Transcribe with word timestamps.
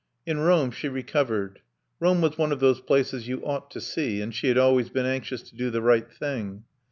In 0.25 0.39
Rome 0.39 0.71
she 0.71 0.89
recovered. 0.89 1.59
Rome 1.99 2.21
was 2.21 2.35
one 2.35 2.51
of 2.51 2.59
those 2.59 2.81
places 2.81 3.27
you 3.27 3.45
ought 3.45 3.69
to 3.69 3.79
see; 3.79 4.27
she 4.31 4.47
had 4.47 4.57
always 4.57 4.89
been 4.89 5.05
anxious 5.05 5.43
to 5.43 5.55
do 5.55 5.69
the 5.69 5.83
right 5.83 6.11
thing. 6.11 6.63